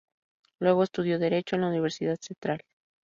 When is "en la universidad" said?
1.55-2.17